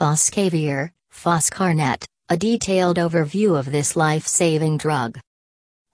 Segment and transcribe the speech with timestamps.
[0.00, 5.20] Foscavir, Foscarnet, a detailed overview of this life-saving drug.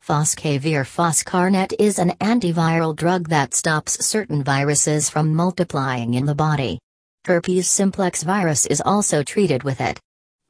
[0.01, 6.79] Foscavir Foscarnet is an antiviral drug that stops certain viruses from multiplying in the body.
[7.24, 9.98] Herpes simplex virus is also treated with it.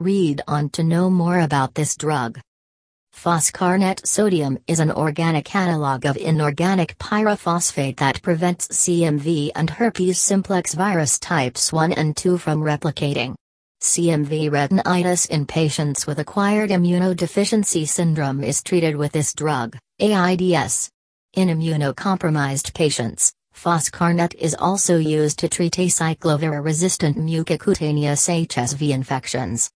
[0.00, 2.38] Read on to know more about this drug.
[3.14, 10.74] Foscarnet sodium is an organic analog of inorganic pyrophosphate that prevents CMV and herpes simplex
[10.74, 13.34] virus types 1 and 2 from replicating.
[13.82, 20.90] CMV retinitis in patients with acquired immunodeficiency syndrome is treated with this drug, AIDS.
[21.34, 29.70] In immunocompromised patients, Foscarnet is also used to treat acyclovir-resistant mucocutaneous HSV infections.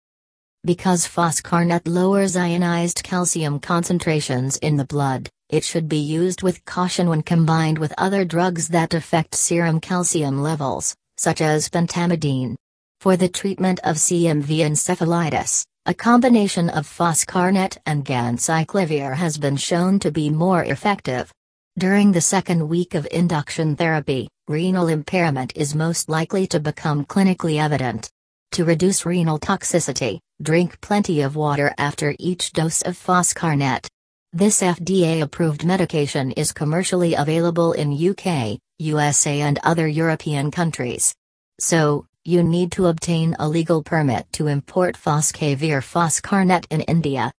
[0.64, 7.08] Because Foscarnet lowers ionized calcium concentrations in the blood, it should be used with caution
[7.08, 12.56] when combined with other drugs that affect serum calcium levels, such as pentamidine.
[13.00, 19.98] For the treatment of CMV encephalitis, a combination of Foscarnet and ganciclovir has been shown
[20.00, 21.32] to be more effective.
[21.78, 27.58] During the second week of induction therapy, renal impairment is most likely to become clinically
[27.58, 28.10] evident.
[28.52, 33.86] To reduce renal toxicity, drink plenty of water after each dose of Foscarnet.
[34.34, 41.14] This FDA-approved medication is commercially available in UK, USA and other European countries.
[41.58, 47.32] So, you need to obtain a legal permit to import Foscavir Foscarnet in India.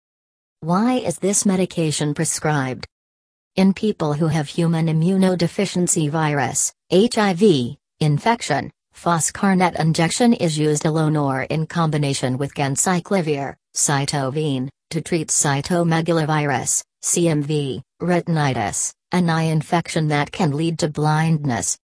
[0.62, 2.88] Why is this medication prescribed?
[3.56, 11.44] In people who have human immunodeficiency virus, HIV, infection, Foscarnet injection is used alone or
[11.44, 20.52] in combination with ganciclovir, Cytovene, to treat cytomegalovirus, CMV, retinitis, an eye infection that can
[20.52, 21.78] lead to blindness.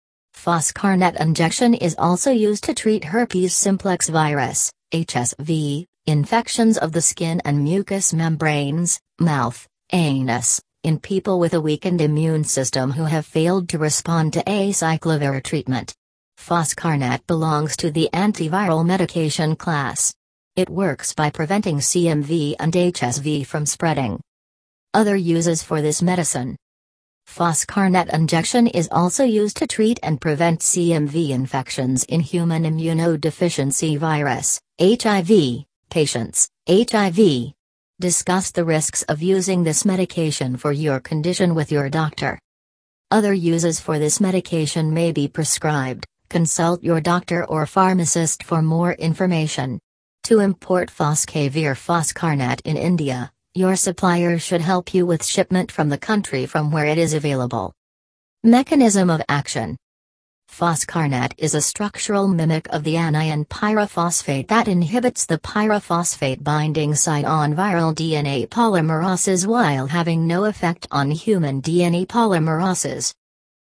[0.44, 7.40] Foscarnet injection is also used to treat herpes simplex virus, HSV, infections of the skin
[7.46, 13.70] and mucous membranes, mouth, anus, in people with a weakened immune system who have failed
[13.70, 15.94] to respond to acyclovir treatment.
[16.36, 20.12] Foscarnet belongs to the antiviral medication class.
[20.56, 24.20] It works by preventing CMV and HSV from spreading.
[24.92, 26.58] Other uses for this medicine.
[27.26, 34.60] Foscarnet injection is also used to treat and prevent CMV infections in human immunodeficiency virus,
[34.80, 37.52] HIV, patients, HIV.
[38.00, 42.38] Discuss the risks of using this medication for your condition with your doctor.
[43.10, 46.06] Other uses for this medication may be prescribed.
[46.28, 49.78] Consult your doctor or pharmacist for more information.
[50.24, 55.96] To import Foscavir Foscarnet in India, your supplier should help you with shipment from the
[55.96, 57.72] country from where it is available.
[58.42, 59.76] Mechanism of action
[60.50, 67.24] Foscarnet is a structural mimic of the anion pyrophosphate that inhibits the pyrophosphate binding site
[67.24, 73.14] on viral DNA polymerases while having no effect on human DNA polymerases.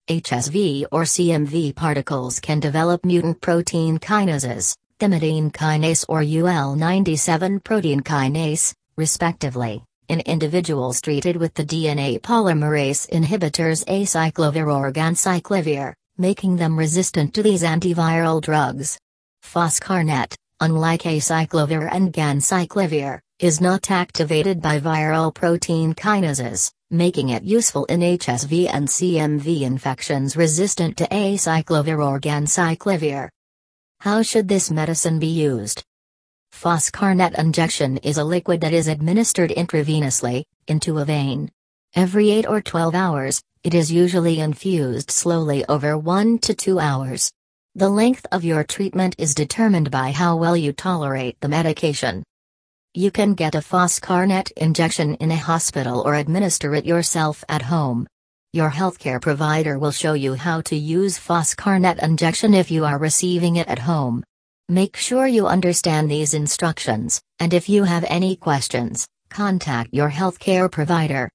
[0.08, 8.74] HSV or CMV particles can develop mutant protein kinases, thymidine kinase or UL97 protein kinase,
[8.98, 17.32] respectively, in individuals treated with the DNA polymerase inhibitors acyclovir or ganciclovir, making them resistant
[17.32, 18.98] to these antiviral drugs.
[19.42, 27.84] Foscarnet, unlike acyclovir and ganciclovir, is not activated by viral protein kinases making it useful
[27.86, 33.28] in HSV and CMV infections resistant to acyclovir or ganciclovir.
[34.00, 35.84] How should this medicine be used?
[36.60, 41.52] Foscarnet injection is a liquid that is administered intravenously, into a vein.
[41.94, 47.30] Every 8 or 12 hours, it is usually infused slowly over 1 to 2 hours.
[47.76, 52.24] The length of your treatment is determined by how well you tolerate the medication.
[52.92, 58.08] You can get a Foscarnet injection in a hospital or administer it yourself at home.
[58.52, 63.54] Your healthcare provider will show you how to use Foscarnet injection if you are receiving
[63.54, 64.24] it at home.
[64.70, 70.70] Make sure you understand these instructions, and if you have any questions, contact your healthcare
[70.70, 71.26] provider.